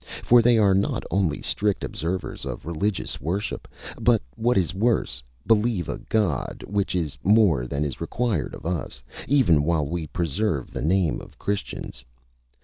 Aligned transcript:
For 0.23 0.41
they 0.41 0.57
are 0.57 0.73
not 0.73 1.03
only 1.11 1.43
strict 1.43 1.83
observers 1.83 2.43
of 2.43 2.65
religions 2.65 3.21
worship, 3.21 3.67
but 3.99 4.23
what 4.35 4.57
is 4.57 4.73
worse, 4.73 5.21
believe 5.45 5.87
a 5.87 5.99
God; 5.99 6.63
which 6.65 6.95
is 6.95 7.19
more 7.23 7.67
than 7.67 7.85
is 7.85 8.01
required 8.01 8.55
of 8.55 8.65
us, 8.65 9.03
even 9.27 9.61
while 9.63 9.87
we 9.87 10.07
preserve 10.07 10.71
the 10.71 10.81
name 10.81 11.21
of 11.21 11.37
Christians. 11.37 12.03